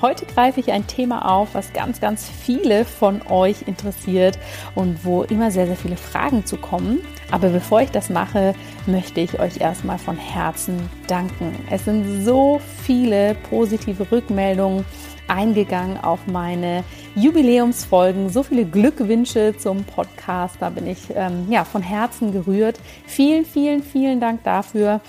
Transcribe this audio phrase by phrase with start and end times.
[0.00, 4.38] Heute greife ich ein Thema auf, was ganz, ganz viele von euch interessiert
[4.76, 7.00] und wo immer sehr, sehr viele Fragen zu kommen.
[7.32, 8.54] Aber bevor ich das mache,
[8.86, 11.52] möchte ich euch erstmal von Herzen danken.
[11.70, 14.84] Es sind so viele positive Rückmeldungen
[15.26, 16.84] eingegangen auf meine
[17.16, 18.30] Jubiläumsfolgen.
[18.30, 20.56] So viele Glückwünsche zum Podcast.
[20.60, 22.78] Da bin ich ähm, ja von Herzen gerührt.
[23.06, 25.00] Vielen, vielen, vielen Dank dafür.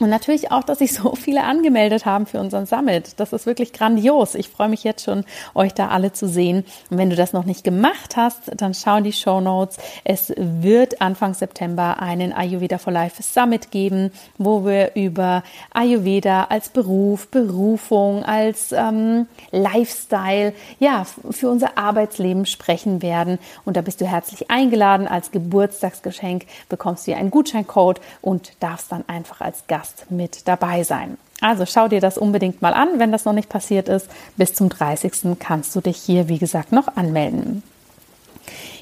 [0.00, 3.20] Und natürlich auch, dass sich so viele angemeldet haben für unseren Summit.
[3.20, 4.34] Das ist wirklich grandios.
[4.34, 5.24] Ich freue mich jetzt schon,
[5.54, 6.64] euch da alle zu sehen.
[6.90, 9.76] Und wenn du das noch nicht gemacht hast, dann schau in die Show Notes.
[10.04, 16.70] Es wird Anfang September einen Ayurveda for Life Summit geben, wo wir über Ayurveda als
[16.70, 23.38] Beruf, Berufung, als ähm, Lifestyle, ja, für unser Arbeitsleben sprechen werden.
[23.64, 25.06] Und da bist du herzlich eingeladen.
[25.06, 30.84] Als Geburtstagsgeschenk bekommst du einen Gutscheincode und darfst dann einfach als Gast Podcast mit dabei
[30.84, 31.18] sein.
[31.40, 34.08] Also schau dir das unbedingt mal an, wenn das noch nicht passiert ist.
[34.36, 35.38] Bis zum 30.
[35.40, 37.64] kannst du dich hier, wie gesagt, noch anmelden.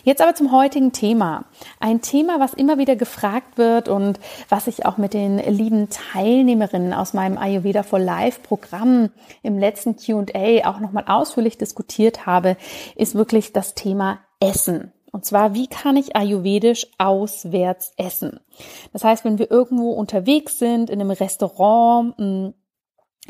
[0.02, 1.44] Jetzt aber zum heutigen Thema.
[1.78, 6.92] Ein Thema, was immer wieder gefragt wird und was ich auch mit den lieben Teilnehmerinnen
[6.92, 9.10] aus meinem Ayurveda for Life Programm
[9.42, 12.56] im letzten Q&A auch nochmal ausführlich diskutiert habe,
[12.94, 14.92] ist wirklich das Thema Essen.
[15.12, 18.41] Und zwar, wie kann ich ayurvedisch auswärts essen?
[18.92, 22.55] Das heißt, wenn wir irgendwo unterwegs sind, in einem Restaurant, hm,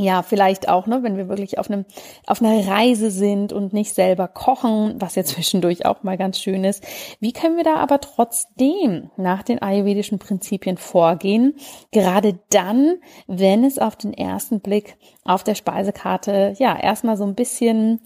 [0.01, 1.84] ja, vielleicht auch, ne, wenn wir wirklich auf einem,
[2.27, 6.64] auf einer Reise sind und nicht selber kochen, was ja zwischendurch auch mal ganz schön
[6.64, 6.83] ist.
[7.20, 11.55] Wie können wir da aber trotzdem nach den ayurvedischen Prinzipien vorgehen?
[11.90, 12.96] Gerade dann,
[13.27, 18.01] wenn es auf den ersten Blick auf der Speisekarte, ja, erstmal so ein bisschen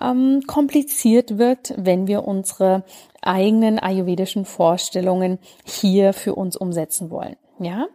[0.00, 2.84] ähm, kompliziert wirkt, wenn wir unsere
[3.26, 7.36] eigenen ayurvedischen Vorstellungen hier für uns umsetzen wollen.
[7.58, 7.86] Ja?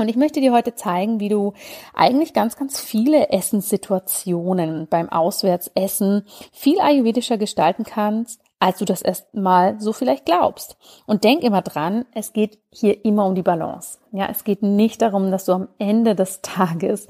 [0.00, 1.52] Und ich möchte dir heute zeigen, wie du
[1.94, 9.78] eigentlich ganz, ganz viele Essenssituationen beim Auswärtsessen viel ayurvedischer gestalten kannst, als du das erstmal
[9.78, 10.78] so vielleicht glaubst.
[11.06, 13.98] Und denk immer dran, es geht hier immer um die Balance.
[14.12, 17.06] Ja, es geht nicht darum, dass du am Ende des Tages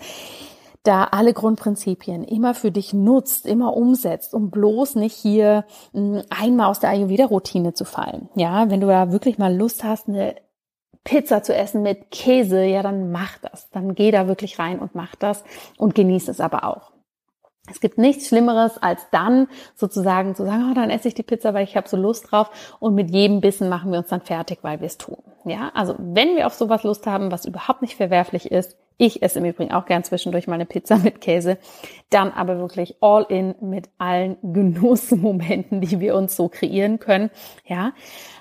[0.83, 6.69] da alle Grundprinzipien immer für dich nutzt, immer umsetzt, um bloß nicht hier hm, einmal
[6.69, 8.29] aus der Ayurveda-Routine zu fallen.
[8.35, 10.37] Ja, wenn du da wirklich mal Lust hast, eine
[11.05, 13.71] Pizza zu essen mit Käse, ja, dann mach das.
[13.71, 15.45] Dann geh da wirklich rein und mach das
[15.77, 16.93] und genieß es aber auch.
[17.71, 21.55] Es gibt nichts Schlimmeres, als dann sozusagen zu sagen, oh, dann esse ich die Pizza,
[21.55, 24.59] weil ich habe so Lust drauf und mit jedem Bissen machen wir uns dann fertig,
[24.63, 25.19] weil wir es tun.
[25.45, 29.39] Ja, also wenn wir auf sowas Lust haben, was überhaupt nicht verwerflich ist, ich esse
[29.39, 31.59] im Übrigen auch gern zwischendurch mal eine Pizza mit Käse,
[32.11, 37.31] dann aber wirklich all in mit allen Genussmomenten, die wir uns so kreieren können.
[37.65, 37.93] Ja,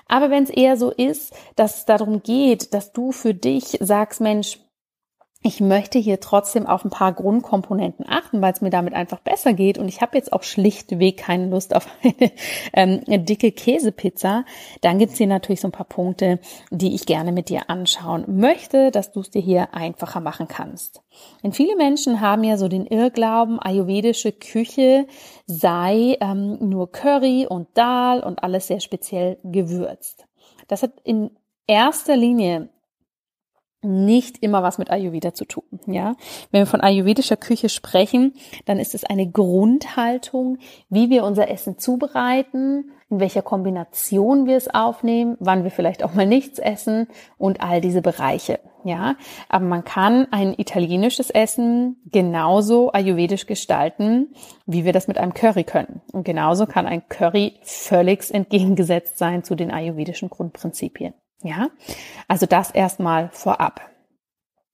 [0.06, 4.20] aber wenn es eher so ist, dass es darum geht, dass du für dich sagst,
[4.20, 4.58] Mensch,
[5.42, 9.54] ich möchte hier trotzdem auf ein paar Grundkomponenten achten, weil es mir damit einfach besser
[9.54, 9.78] geht.
[9.78, 11.86] Und ich habe jetzt auch schlichtweg keine Lust auf
[12.74, 14.44] eine, ähm, dicke Käsepizza.
[14.82, 16.40] Dann gibt's hier natürlich so ein paar Punkte,
[16.70, 21.00] die ich gerne mit dir anschauen möchte, dass du es dir hier einfacher machen kannst.
[21.42, 25.06] Denn viele Menschen haben ja so den Irrglauben, ayurvedische Küche
[25.46, 30.26] sei ähm, nur Curry und Dal und alles sehr speziell gewürzt.
[30.68, 31.30] Das hat in
[31.66, 32.68] erster Linie
[33.82, 36.14] nicht immer was mit Ayurveda zu tun, ja.
[36.50, 38.34] Wenn wir von ayurvedischer Küche sprechen,
[38.66, 40.58] dann ist es eine Grundhaltung,
[40.88, 46.14] wie wir unser Essen zubereiten, in welcher Kombination wir es aufnehmen, wann wir vielleicht auch
[46.14, 47.08] mal nichts essen
[47.38, 49.16] und all diese Bereiche, ja.
[49.48, 54.34] Aber man kann ein italienisches Essen genauso ayurvedisch gestalten,
[54.66, 56.02] wie wir das mit einem Curry können.
[56.12, 61.14] Und genauso kann ein Curry völlig entgegengesetzt sein zu den ayurvedischen Grundprinzipien.
[61.42, 61.70] Ja,
[62.28, 63.90] also das erstmal vorab.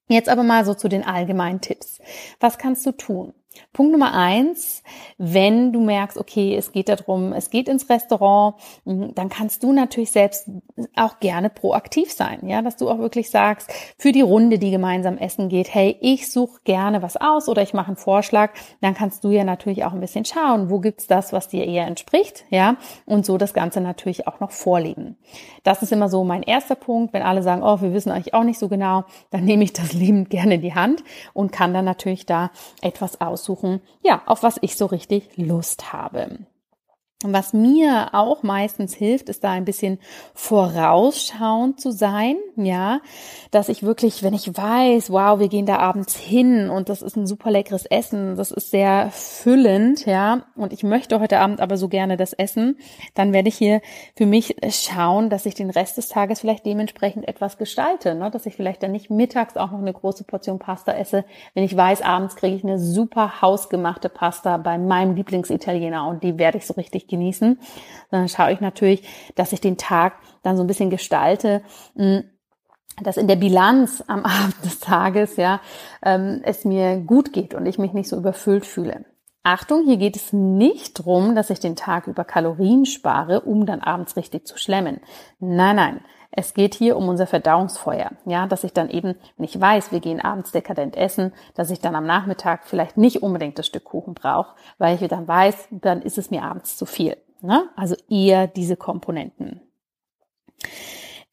[0.08, 2.00] Jetzt aber mal so zu den allgemeinen Tipps.
[2.40, 3.34] Was kannst du tun?
[3.73, 4.82] Punkt Nummer eins,
[5.19, 9.73] wenn du merkst, okay, es geht darum, es geht ins Restaurant, mhm, dann kannst du
[9.73, 10.49] natürlich selbst
[10.94, 15.19] auch gerne proaktiv sein, ja, dass du auch wirklich sagst, für die Runde, die gemeinsam
[15.19, 19.25] essen geht, hey, ich suche gerne was aus oder ich mache einen Vorschlag, dann kannst
[19.25, 22.76] du ja natürlich auch ein bisschen schauen, wo gibt's das, was dir eher entspricht, ja,
[23.06, 25.17] und so das Ganze natürlich auch noch vorleben.
[25.62, 28.44] Das ist immer so mein erster Punkt, wenn alle sagen, oh, wir wissen eigentlich auch
[28.44, 31.85] nicht so genau, dann nehme ich das Leben gerne in die Hand und kann dann
[31.85, 32.50] natürlich da
[32.82, 36.38] etwas aus aussuchen, ja, auf was ich so richtig Lust habe.
[37.24, 39.98] Was mir auch meistens hilft, ist da ein bisschen
[40.34, 43.00] vorausschauend zu sein, ja,
[43.50, 47.16] dass ich wirklich, wenn ich weiß, wow, wir gehen da abends hin und das ist
[47.16, 51.78] ein super leckeres Essen, das ist sehr füllend, ja, und ich möchte heute Abend aber
[51.78, 52.76] so gerne das essen,
[53.14, 53.80] dann werde ich hier
[54.14, 58.30] für mich schauen, dass ich den Rest des Tages vielleicht dementsprechend etwas gestalte, ne?
[58.30, 61.24] dass ich vielleicht dann nicht mittags auch noch eine große Portion Pasta esse,
[61.54, 66.38] wenn ich weiß, abends kriege ich eine super hausgemachte Pasta bei meinem Lieblingsitaliener und die
[66.38, 67.58] werde ich so richtig genießen,
[68.11, 71.62] sondern schaue ich natürlich, dass ich den Tag dann so ein bisschen gestalte,
[71.97, 72.25] hm,
[73.03, 75.61] dass in der Bilanz am Abend des Tages ja
[76.03, 79.05] ähm, es mir gut geht und ich mich nicht so überfüllt fühle.
[79.43, 83.81] Achtung, hier geht es nicht drum, dass ich den Tag über Kalorien spare, um dann
[83.81, 85.00] abends richtig zu schlemmen.
[85.38, 86.00] Nein, nein.
[86.36, 88.10] Es geht hier um unser Verdauungsfeuer.
[88.26, 91.80] Ja, dass ich dann eben, wenn ich weiß, wir gehen abends dekadent essen, dass ich
[91.80, 96.02] dann am Nachmittag vielleicht nicht unbedingt das Stück Kuchen brauche, weil ich dann weiß, dann
[96.02, 97.16] ist es mir abends zu viel.
[97.40, 97.68] Ne?
[97.74, 99.62] Also eher diese Komponenten.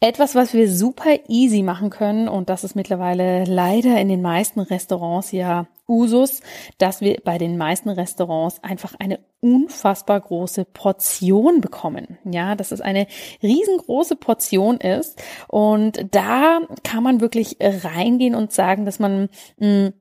[0.03, 4.59] Etwas, was wir super easy machen können, und das ist mittlerweile leider in den meisten
[4.59, 6.41] Restaurants ja Usus,
[6.77, 12.17] dass wir bei den meisten Restaurants einfach eine unfassbar große Portion bekommen.
[12.25, 13.07] Ja, dass es eine
[13.41, 15.23] riesengroße Portion ist.
[15.47, 19.93] Und da kann man wirklich reingehen und sagen, dass man mh, hm,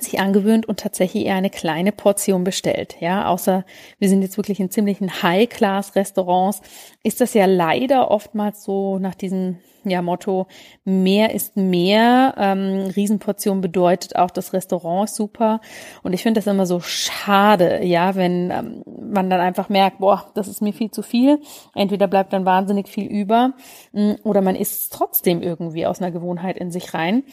[0.00, 2.96] sich angewöhnt und tatsächlich eher eine kleine Portion bestellt.
[3.00, 3.64] Ja, außer
[3.98, 6.62] wir sind jetzt wirklich in ziemlichen High-Class-Restaurants,
[7.02, 10.46] ist das ja leider oftmals so nach diesem ja, Motto,
[10.84, 12.34] mehr ist mehr.
[12.38, 15.60] Ähm, Riesenportion bedeutet auch, das Restaurant ist super.
[16.02, 20.30] Und ich finde das immer so schade, ja, wenn ähm, man dann einfach merkt, boah,
[20.34, 21.40] das ist mir viel zu viel.
[21.74, 23.54] Entweder bleibt dann wahnsinnig viel über
[23.92, 27.24] mm, oder man isst trotzdem irgendwie aus einer Gewohnheit in sich rein.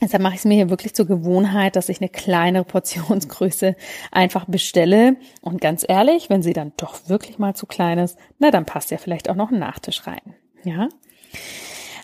[0.00, 3.76] Deshalb mache ich es mir hier wirklich zur Gewohnheit, dass ich eine kleinere Portionsgröße
[4.10, 5.16] einfach bestelle.
[5.42, 8.90] Und ganz ehrlich, wenn sie dann doch wirklich mal zu klein ist, na, dann passt
[8.90, 10.34] ja vielleicht auch noch ein Nachtisch rein.
[10.64, 10.88] Ja.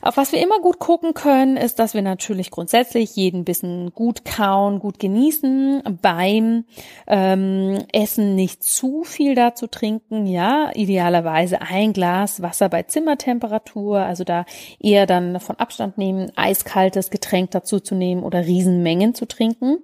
[0.07, 4.25] Auf was wir immer gut gucken können, ist, dass wir natürlich grundsätzlich jeden Bissen gut
[4.25, 6.65] kauen, gut genießen, beim
[7.09, 14.23] ähm, Essen nicht zu viel dazu trinken, ja, idealerweise ein Glas Wasser bei Zimmertemperatur, also
[14.23, 14.45] da
[14.79, 19.79] eher dann von Abstand nehmen, eiskaltes Getränk dazu zu nehmen oder Riesenmengen zu trinken.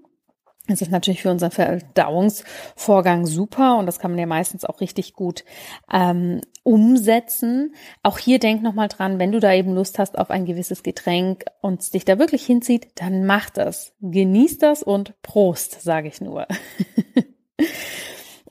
[0.69, 5.15] Das ist natürlich für unseren Verdauungsvorgang super und das kann man ja meistens auch richtig
[5.15, 5.45] gut
[5.93, 7.75] ähm, umsetzen.
[8.05, 11.45] Auch hier denk nochmal dran, wenn du da eben Lust hast auf ein gewisses Getränk
[11.63, 13.93] und dich da wirklich hinzieht, dann mach das.
[14.01, 16.47] Genieß das und Prost, sage ich nur.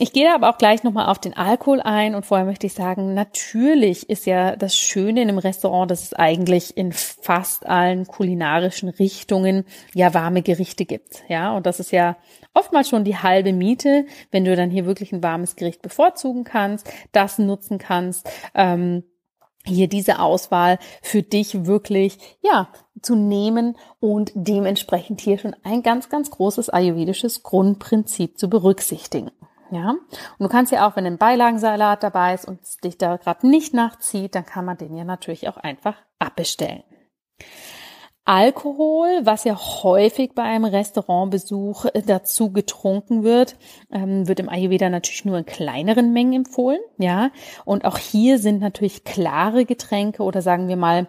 [0.01, 3.13] Ich gehe aber auch gleich nochmal auf den Alkohol ein und vorher möchte ich sagen,
[3.13, 8.89] natürlich ist ja das Schöne in einem Restaurant, dass es eigentlich in fast allen kulinarischen
[8.89, 9.63] Richtungen
[9.94, 11.21] ja warme Gerichte gibt.
[11.27, 12.18] Ja, und das ist ja
[12.56, 16.92] oftmals schon die halbe Miete, wenn du dann hier wirklich ein warmes Gericht bevorzugen kannst,
[17.12, 18.27] das nutzen kannst.
[18.56, 19.03] Ähm,
[19.65, 22.69] hier diese Auswahl für dich wirklich, ja,
[23.03, 29.30] zu nehmen und dementsprechend hier schon ein ganz, ganz großes ayurvedisches Grundprinzip zu berücksichtigen.
[29.71, 33.15] Ja, und du kannst ja auch, wenn ein Beilagensalat dabei ist und es dich da
[33.15, 36.83] gerade nicht nachzieht, dann kann man den ja natürlich auch einfach abbestellen.
[38.25, 43.56] Alkohol, was ja häufig bei einem Restaurantbesuch äh, dazu getrunken wird,
[43.91, 47.31] ähm, wird im Ayurveda natürlich nur in kleineren Mengen empfohlen, ja.
[47.65, 51.07] Und auch hier sind natürlich klare Getränke oder sagen wir mal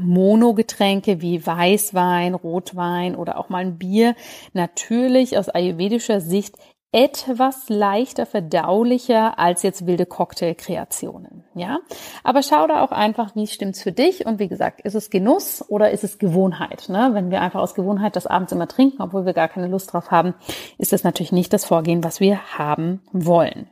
[0.00, 4.14] Monogetränke wie Weißwein, Rotwein oder auch mal ein Bier
[4.54, 6.56] natürlich aus ayurvedischer Sicht
[6.92, 11.78] etwas leichter verdaulicher als jetzt wilde Cocktailkreationen, ja.
[12.22, 15.64] Aber schau da auch einfach, wie stimmt's für dich und wie gesagt, ist es Genuss
[15.68, 17.10] oder ist es Gewohnheit, ne?
[17.14, 20.10] Wenn wir einfach aus Gewohnheit das abends immer trinken, obwohl wir gar keine Lust drauf
[20.10, 20.34] haben,
[20.76, 23.70] ist das natürlich nicht das Vorgehen, was wir haben wollen.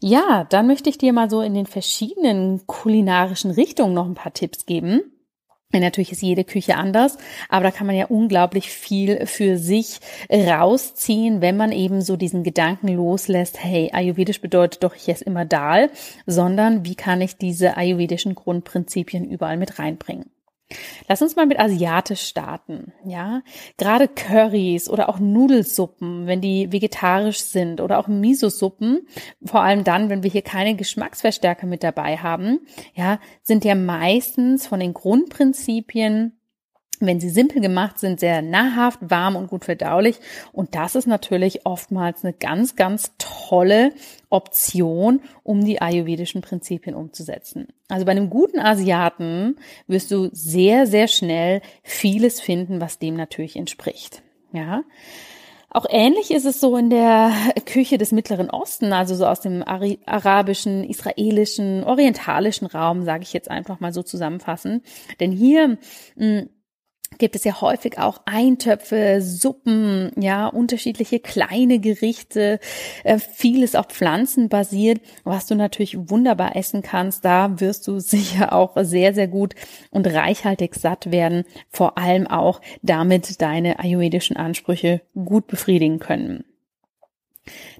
[0.00, 4.34] Ja, dann möchte ich dir mal so in den verschiedenen kulinarischen Richtungen noch ein paar
[4.34, 5.13] Tipps geben
[5.72, 7.18] Natürlich ist jede Küche anders,
[7.48, 9.98] aber da kann man ja unglaublich viel für sich
[10.30, 15.44] rausziehen, wenn man eben so diesen Gedanken loslässt, hey, Ayurvedisch bedeutet doch, ich esse immer
[15.44, 15.90] Dal,
[16.26, 20.30] sondern wie kann ich diese ayurvedischen Grundprinzipien überall mit reinbringen?
[21.08, 23.42] Lass uns mal mit asiatisch starten, ja.
[23.76, 29.06] Gerade Currys oder auch Nudelsuppen, wenn die vegetarisch sind oder auch Miso-Suppen,
[29.44, 32.60] vor allem dann, wenn wir hier keine Geschmacksverstärker mit dabei haben,
[32.94, 36.38] ja, sind ja meistens von den Grundprinzipien
[37.00, 40.18] wenn sie simpel gemacht sind, sehr nahrhaft, warm und gut verdaulich.
[40.52, 43.92] Und das ist natürlich oftmals eine ganz, ganz tolle
[44.30, 47.68] Option, um die ayurvedischen Prinzipien umzusetzen.
[47.88, 53.56] Also bei einem guten Asiaten wirst du sehr, sehr schnell vieles finden, was dem natürlich
[53.56, 54.22] entspricht.
[54.52, 54.82] Ja.
[55.74, 57.32] Auch ähnlich ist es so in der
[57.66, 63.50] Küche des Mittleren Osten, also so aus dem arabischen, israelischen, orientalischen Raum, sage ich jetzt
[63.50, 64.82] einfach mal so zusammenfassen.
[65.18, 65.78] Denn hier mh,
[66.16, 66.48] hm,
[67.18, 72.60] gibt es ja häufig auch Eintöpfe, Suppen, ja, unterschiedliche kleine Gerichte,
[73.04, 77.24] äh, vieles auch pflanzenbasiert, was du natürlich wunderbar essen kannst.
[77.24, 79.54] Da wirst du sicher auch sehr, sehr gut
[79.90, 86.44] und reichhaltig satt werden, vor allem auch damit deine ayurvedischen Ansprüche gut befriedigen können.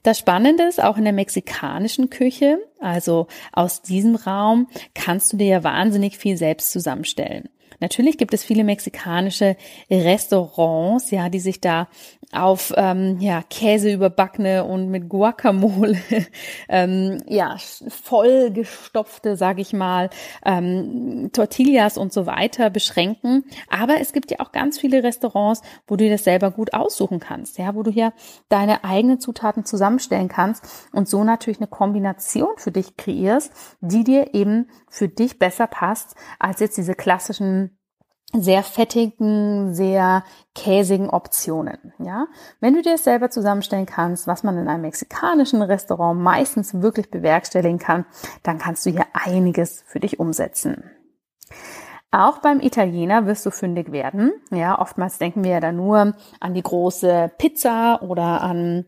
[0.02, 5.46] Das Spannende ist auch in der mexikanischen Küche, also aus diesem Raum, kannst du dir
[5.46, 7.48] ja wahnsinnig viel selbst zusammenstellen.
[7.80, 9.56] Natürlich gibt es viele mexikanische
[9.90, 11.88] Restaurants, ja, die sich da
[12.32, 15.98] auf ähm, ja, Käse überbackene und mit Guacamole
[16.68, 17.56] ähm, ja
[17.88, 20.10] vollgestopfte, sage ich mal,
[20.44, 23.44] ähm, Tortillas und so weiter beschränken.
[23.70, 27.58] Aber es gibt ja auch ganz viele Restaurants, wo du das selber gut aussuchen kannst,
[27.58, 28.12] ja, wo du hier
[28.48, 34.34] deine eigenen Zutaten zusammenstellen kannst und so natürlich eine Kombination für dich kreierst, die dir
[34.34, 37.63] eben für dich besser passt als jetzt diese klassischen
[38.34, 40.24] sehr fettigen, sehr
[40.54, 41.92] käsigen Optionen.
[41.98, 42.26] Ja,
[42.60, 47.10] wenn du dir das selber zusammenstellen kannst, was man in einem mexikanischen Restaurant meistens wirklich
[47.10, 48.04] bewerkstelligen kann,
[48.42, 50.90] dann kannst du hier einiges für dich umsetzen.
[52.10, 54.32] Auch beim Italiener wirst du fündig werden.
[54.52, 58.86] Ja, oftmals denken wir ja da nur an die große Pizza oder an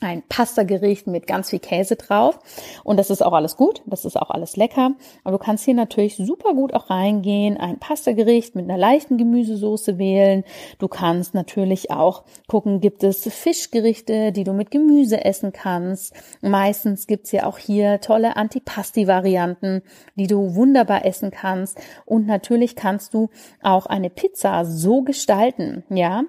[0.00, 2.38] ein Pasta-Gericht mit ganz viel Käse drauf.
[2.84, 4.92] Und das ist auch alles gut, das ist auch alles lecker.
[5.24, 9.98] Aber du kannst hier natürlich super gut auch reingehen, ein Pasta-Gericht mit einer leichten Gemüsesoße
[9.98, 10.44] wählen.
[10.78, 16.14] Du kannst natürlich auch gucken, gibt es Fischgerichte, die du mit Gemüse essen kannst.
[16.40, 19.82] Meistens gibt's ja auch hier tolle Antipasti-Varianten,
[20.14, 21.78] die du wunderbar essen kannst.
[22.06, 23.28] Und natürlich kannst du
[23.62, 26.24] auch eine Pizza so gestalten, ja,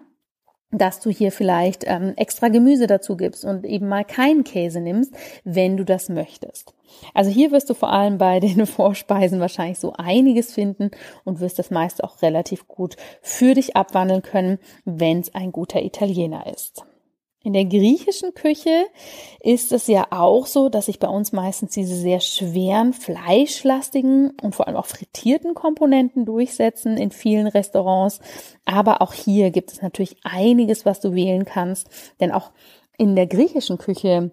[0.71, 5.13] dass du hier vielleicht ähm, extra Gemüse dazu gibst und eben mal keinen Käse nimmst,
[5.43, 6.73] wenn du das möchtest.
[7.13, 10.91] Also hier wirst du vor allem bei den Vorspeisen wahrscheinlich so einiges finden
[11.23, 15.81] und wirst das meist auch relativ gut für dich abwandeln können, wenn es ein guter
[15.81, 16.85] Italiener ist.
[17.43, 18.85] In der griechischen Küche
[19.39, 24.53] ist es ja auch so, dass sich bei uns meistens diese sehr schweren, fleischlastigen und
[24.53, 28.19] vor allem auch frittierten Komponenten durchsetzen in vielen Restaurants.
[28.65, 32.51] Aber auch hier gibt es natürlich einiges, was du wählen kannst, denn auch
[32.97, 34.31] in der griechischen Küche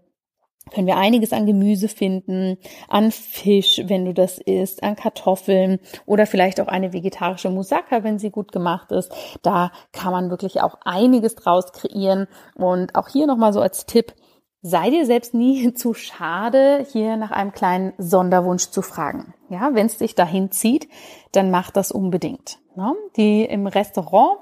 [0.72, 2.58] können wir einiges an Gemüse finden,
[2.88, 8.18] an Fisch, wenn du das isst, an Kartoffeln oder vielleicht auch eine vegetarische Moussaka, wenn
[8.18, 9.12] sie gut gemacht ist.
[9.42, 12.26] Da kann man wirklich auch einiges draus kreieren.
[12.54, 14.14] Und auch hier nochmal so als Tipp,
[14.62, 19.34] sei dir selbst nie zu schade, hier nach einem kleinen Sonderwunsch zu fragen.
[19.48, 20.88] Ja, wenn es dich dahin zieht,
[21.32, 22.58] dann mach das unbedingt.
[22.76, 22.94] Ne?
[23.16, 24.38] Die im Restaurant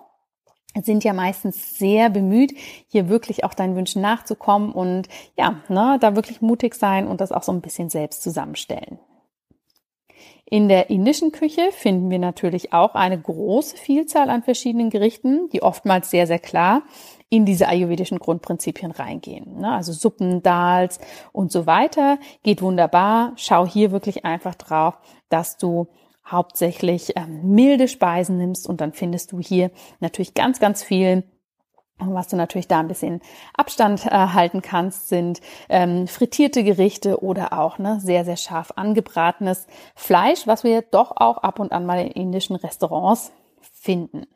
[0.85, 2.53] sind ja meistens sehr bemüht,
[2.89, 7.33] hier wirklich auch deinen Wünschen nachzukommen und ja, ne, da wirklich mutig sein und das
[7.33, 8.99] auch so ein bisschen selbst zusammenstellen.
[10.49, 15.61] In der indischen Küche finden wir natürlich auch eine große Vielzahl an verschiedenen Gerichten, die
[15.61, 16.83] oftmals sehr, sehr klar
[17.29, 19.59] in diese ayurvedischen Grundprinzipien reingehen.
[19.59, 19.73] Ne?
[19.73, 21.01] Also Suppen, Dals
[21.33, 22.19] und so weiter.
[22.45, 23.33] Geht wunderbar.
[23.35, 25.89] Schau hier wirklich einfach drauf, dass du
[26.27, 31.25] hauptsächlich ähm, milde Speisen nimmst und dann findest du hier natürlich ganz, ganz viel
[31.99, 33.23] was du natürlich da ein bisschen
[33.55, 39.67] Abstand äh, halten kannst, sind ähm, frittierte Gerichte oder auch ne, sehr, sehr scharf angebratenes
[39.95, 43.33] Fleisch, was wir doch auch ab und an mal in indischen Restaurants
[43.73, 44.27] finden.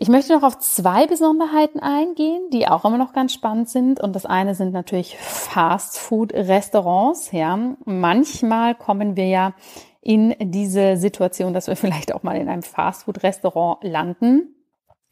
[0.00, 3.98] Ich möchte noch auf zwei Besonderheiten eingehen, die auch immer noch ganz spannend sind.
[3.98, 7.32] Und das eine sind natürlich Fast-Food-Restaurants.
[7.32, 9.54] Ja, manchmal kommen wir ja
[10.00, 14.54] in diese Situation, dass wir vielleicht auch mal in einem Fast-Food-Restaurant landen.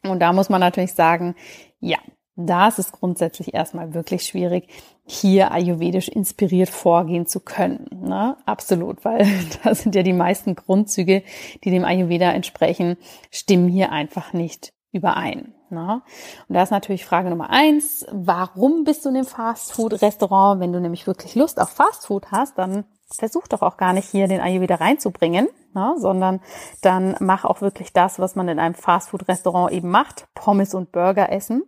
[0.05, 1.35] Und da muss man natürlich sagen,
[1.81, 1.99] ja,
[2.37, 4.69] da ist grundsätzlich erstmal wirklich schwierig,
[5.05, 7.89] hier ayurvedisch inspiriert vorgehen zu können.
[8.05, 8.37] Ne?
[8.47, 9.27] Absolut, weil
[9.65, 11.25] da sind ja die meisten Grundzüge,
[11.65, 12.97] die dem Ayurveda entsprechen,
[13.33, 15.55] stimmen hier einfach nicht überein.
[15.71, 16.03] Ne?
[16.49, 20.61] Und da ist natürlich Frage Nummer eins, warum bist du in dem Fastfood-Restaurant?
[20.61, 24.29] Wenn du nämlich wirklich Lust auf Fastfood hast, dann versuch doch auch gar nicht hier
[24.29, 25.95] den Ayurveda reinzubringen, ne?
[25.99, 26.41] sondern
[26.83, 31.31] dann mach auch wirklich das, was man in einem Fastfood-Restaurant eben macht, Pommes und Burger
[31.31, 31.63] essen.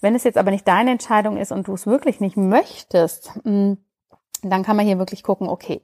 [0.00, 3.74] Wenn es jetzt aber nicht deine Entscheidung ist und du es wirklich nicht möchtest, mm,
[4.42, 5.82] dann kann man hier wirklich gucken, okay,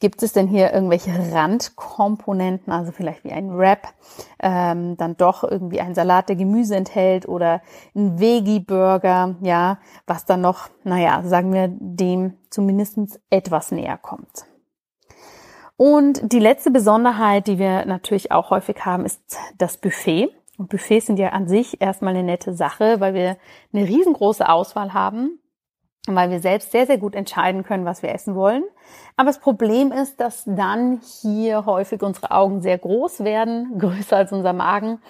[0.00, 3.94] Gibt es denn hier irgendwelche Randkomponenten, also vielleicht wie ein Wrap,
[4.42, 7.62] ähm, dann doch irgendwie ein Salat, der Gemüse enthält oder
[7.94, 14.46] ein Veggie-Burger, ja, was dann noch, naja, sagen wir, dem zumindest etwas näher kommt.
[15.76, 19.20] Und die letzte Besonderheit, die wir natürlich auch häufig haben, ist
[19.58, 20.28] das Buffet.
[20.56, 23.36] Und Buffets sind ja an sich erstmal eine nette Sache, weil wir
[23.72, 25.40] eine riesengroße Auswahl haben,
[26.06, 28.64] weil wir selbst sehr, sehr gut entscheiden können, was wir essen wollen.
[29.16, 34.32] Aber das Problem ist, dass dann hier häufig unsere Augen sehr groß werden, größer als
[34.32, 35.00] unser Magen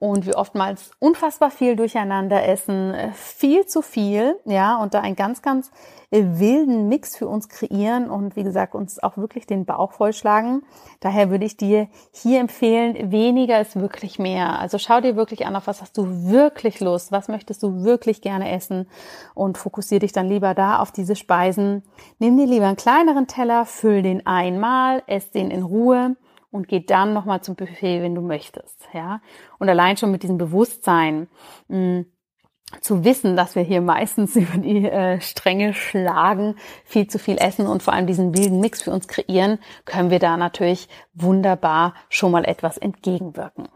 [0.00, 5.14] und wir oftmals unfassbar viel durcheinander essen, äh, viel zu viel, ja, und da einen
[5.14, 5.70] ganz, ganz
[6.10, 10.62] äh, wilden Mix für uns kreieren und wie gesagt, uns auch wirklich den Bauch vollschlagen.
[11.00, 14.58] Daher würde ich dir hier empfehlen, weniger ist wirklich mehr.
[14.58, 18.22] Also schau dir wirklich an, auf was hast du wirklich Lust, was möchtest du wirklich
[18.22, 18.88] gerne essen
[19.34, 21.82] und fokussiere dich dann lieber da auf diese Speisen.
[22.18, 22.76] Nimm dir lieber einen
[23.10, 26.16] kleineren Teller, füll den einmal, ess den in Ruhe
[26.52, 29.20] und geh dann nochmal zum Buffet, wenn du möchtest, ja.
[29.58, 31.28] Und allein schon mit diesem Bewusstsein,
[31.68, 32.06] hm,
[32.80, 37.66] zu wissen, dass wir hier meistens über die äh, Stränge schlagen, viel zu viel essen
[37.66, 42.30] und vor allem diesen wilden Mix für uns kreieren, können wir da natürlich wunderbar schon
[42.30, 43.68] mal etwas entgegenwirken.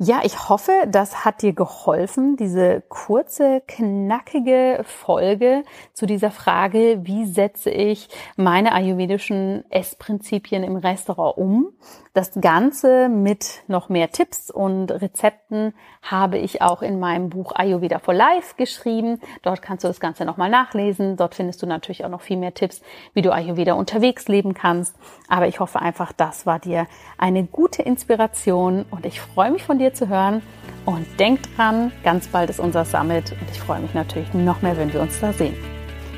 [0.00, 7.26] Ja, ich hoffe, das hat dir geholfen, diese kurze, knackige Folge zu dieser Frage, wie
[7.26, 11.72] setze ich meine ayurvedischen Essprinzipien im Restaurant um.
[12.14, 17.98] Das Ganze mit noch mehr Tipps und Rezepten habe ich auch in meinem Buch Ayurveda
[17.98, 19.20] for Life geschrieben.
[19.42, 21.16] Dort kannst du das Ganze nochmal nachlesen.
[21.16, 22.82] Dort findest du natürlich auch noch viel mehr Tipps,
[23.14, 24.96] wie du Ayurveda unterwegs leben kannst.
[25.28, 26.86] Aber ich hoffe einfach, das war dir
[27.18, 30.42] eine gute Inspiration und ich freue mich von dir zu hören.
[30.84, 34.76] Und denk dran, ganz bald ist unser Summit und ich freue mich natürlich noch mehr,
[34.76, 35.54] wenn wir uns da sehen.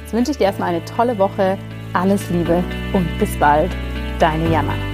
[0.00, 1.58] Jetzt wünsche ich dir erstmal eine tolle Woche.
[1.92, 2.62] Alles Liebe
[2.92, 3.70] und bis bald.
[4.20, 4.89] Deine Jana.